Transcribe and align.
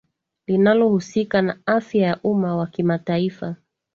linalohusika 0.47 1.41
na 1.41 1.59
afya 1.65 2.07
ya 2.07 2.19
umma 2.23 2.55
wa 2.57 2.67
kimataifa 2.67 3.55